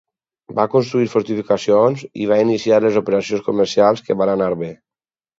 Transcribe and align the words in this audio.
Va 0.59 0.63
construir 0.75 1.09
fortificacions 1.15 2.05
i 2.23 2.29
va 2.31 2.39
iniciar 2.43 2.79
les 2.85 2.97
operacions 3.01 3.43
comercials 3.49 4.01
que 4.09 4.17
van 4.23 4.33
anar 4.33 4.49
bé. 4.63 4.71